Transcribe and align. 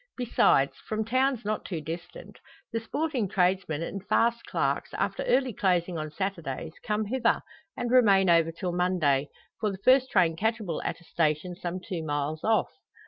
Besides, 0.17 0.75
from 0.87 1.05
towns 1.05 1.45
not 1.45 1.63
too 1.63 1.79
distant, 1.79 2.39
the 2.73 2.79
sporting 2.79 3.27
tradesmen 3.29 3.83
and 3.83 4.03
fast 4.07 4.43
clerks, 4.47 4.95
after 4.95 5.21
early 5.25 5.53
closing 5.53 5.99
on 5.99 6.09
Saturdays, 6.09 6.73
come 6.81 7.05
hither, 7.05 7.43
and 7.77 7.91
remain 7.91 8.27
over 8.27 8.51
till 8.51 8.71
Monday, 8.73 9.29
for 9.59 9.69
the 9.69 9.77
first 9.83 10.09
train 10.09 10.35
catchable 10.35 10.81
at 10.83 11.01
a 11.01 11.03
station 11.03 11.55
some 11.55 11.79
two 11.79 12.01
miles 12.03 12.43
off. 12.43 12.71